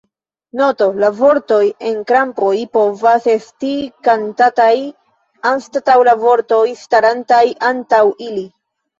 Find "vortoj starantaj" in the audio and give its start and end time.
6.23-7.43